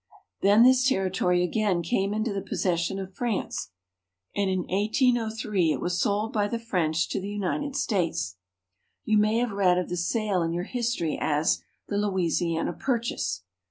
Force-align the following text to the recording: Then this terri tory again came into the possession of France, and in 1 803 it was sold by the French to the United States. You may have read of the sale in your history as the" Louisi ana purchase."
Then 0.41 0.63
this 0.63 0.89
terri 0.89 1.13
tory 1.13 1.43
again 1.43 1.83
came 1.83 2.11
into 2.11 2.33
the 2.33 2.41
possession 2.41 2.97
of 2.97 3.13
France, 3.13 3.69
and 4.35 4.49
in 4.49 4.61
1 4.61 4.71
803 4.71 5.71
it 5.73 5.79
was 5.79 6.01
sold 6.01 6.33
by 6.33 6.47
the 6.47 6.57
French 6.57 7.07
to 7.09 7.21
the 7.21 7.29
United 7.29 7.75
States. 7.75 8.37
You 9.05 9.19
may 9.19 9.37
have 9.37 9.51
read 9.51 9.77
of 9.77 9.89
the 9.89 9.97
sale 9.97 10.41
in 10.41 10.53
your 10.53 10.63
history 10.63 11.19
as 11.21 11.61
the" 11.87 11.97
Louisi 11.99 12.55
ana 12.57 12.73
purchase." 12.73 13.43